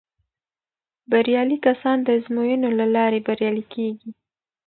[1.09, 4.09] بریالي کسان د ازموینو له لارې بریالي کیږي.